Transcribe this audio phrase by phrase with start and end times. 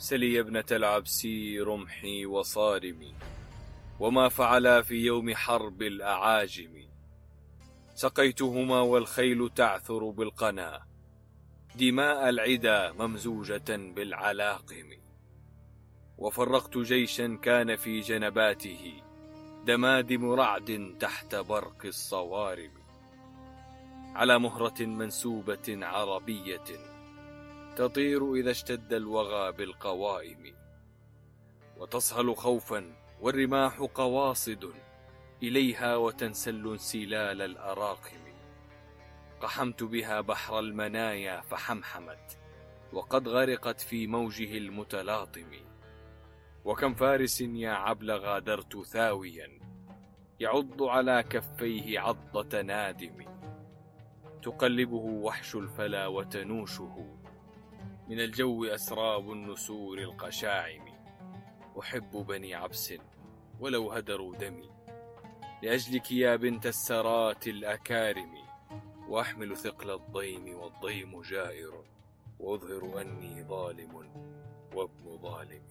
[0.00, 3.14] سلي يا ابنة العبسي رمحي وصارمي
[4.00, 6.88] وما فعلا في يوم حرب الأعاجم.
[7.94, 10.82] سقيتهما والخيل تعثر بالقنا
[11.74, 14.90] دماء العدا ممزوجة بالعلاقم.
[16.18, 19.02] وفرقت جيشا كان في جنباته
[19.66, 22.72] دمادم رعد تحت برق الصوارم.
[24.14, 26.64] على مهرة منسوبة عربية
[27.76, 30.54] تطير إذا اشتد الوغى بالقوائم
[31.78, 34.72] وتصهل خوفا والرماح قواصد
[35.42, 38.20] إليها وتنسل انسلال الأراقم.
[39.40, 42.38] قحمت بها بحر المنايا فحمحمت
[42.92, 45.50] وقد غرقت في موجه المتلاطم.
[46.64, 49.60] وكم فارس يا عبل غادرت ثاويا
[50.40, 53.24] يعض على كفيه عضة نادم.
[54.42, 57.20] تقلبه وحش الفلا وتنوشه.
[58.10, 60.84] من الجو أسراب النسور القشاعم.
[61.80, 62.94] أحب بني عبس
[63.60, 64.70] ولو هدروا دمي.
[65.62, 68.34] لأجلك يا بنت السرات الأكارم.
[69.08, 71.84] وأحمل ثقل الضيم والضيم جائر.
[72.40, 74.10] وأظهر أني ظالم
[74.74, 75.62] وابن ظالم